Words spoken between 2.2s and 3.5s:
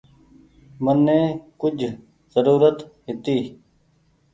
زرورت هيتي۔